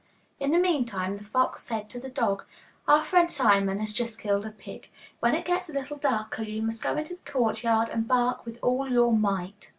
[0.39, 2.45] In the meantime the fox said to the dog,
[2.87, 4.89] 'Our friend Simon has just killed a pig;
[5.19, 8.57] when it gets a little darker, you must go into the courtyard and bark with
[8.63, 9.69] all your might.